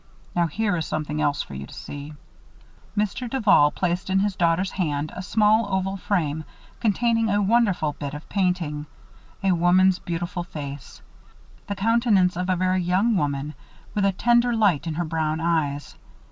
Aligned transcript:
Now, 0.35 0.47
here 0.47 0.75
is 0.77 0.87
something 0.87 1.21
else 1.21 1.43
for 1.43 1.53
you 1.53 1.67
to 1.67 1.73
see." 1.75 2.15
Mr. 2.97 3.29
Duval 3.29 3.69
placed 3.69 4.09
in 4.09 4.21
his 4.21 4.35
daughter's 4.35 4.71
hand 4.71 5.13
a 5.15 5.21
small 5.21 5.67
oval 5.69 5.95
frame 5.95 6.43
containing 6.79 7.29
a 7.29 7.39
wonderful 7.39 7.91
bit 7.99 8.15
of 8.15 8.27
painting. 8.27 8.87
A 9.43 9.51
woman's 9.51 9.99
beautiful 9.99 10.41
face. 10.43 11.03
The 11.67 11.75
countenance 11.75 12.35
of 12.35 12.49
a 12.49 12.55
very 12.55 12.81
young 12.81 13.15
woman, 13.15 13.53
with 13.93 14.03
a 14.03 14.11
tender 14.11 14.55
light 14.55 14.87
in 14.87 14.95
her 14.95 15.05
brown 15.05 15.39
eyes. 15.39 15.95